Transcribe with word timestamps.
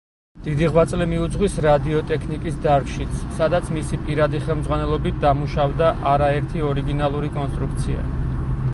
დიდი 0.45 0.67
ღვაწლი 0.69 1.05
მიუძღვის 1.11 1.57
რადიოტექნიკის 1.65 2.57
დარგშიც, 2.63 3.21
სადაც 3.41 3.71
მისი 3.77 4.01
პირადი 4.09 4.43
ხელმძღვანელობით 4.49 5.23
დამუშავდა 5.29 5.95
არაერთი 6.17 6.69
ორიგინალური 6.73 7.35
კონსტრუქცია. 7.41 8.13